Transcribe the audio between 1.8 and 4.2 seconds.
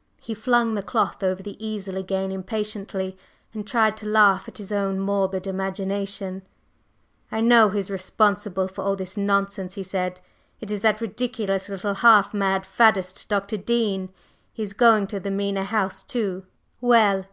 again impatiently, and tried to